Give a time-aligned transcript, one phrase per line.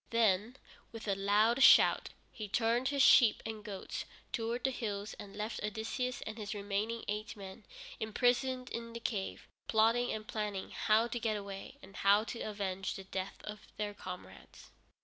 [0.09, 0.57] Then,
[0.91, 5.59] with a loud shout, he turned his sheep and goats towards the hills and left
[5.63, 7.65] Odysseus and his remaining eight men
[7.99, 12.95] imprisoned in the cave, plotting and planning how to get away, and how to avenge
[12.95, 14.71] the death of their comrades.